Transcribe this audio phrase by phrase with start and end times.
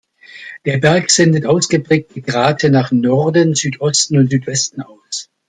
[0.65, 5.29] Der Berg sendet ausgeprägte Grate nach Norden, Südosten und Südwesten aus.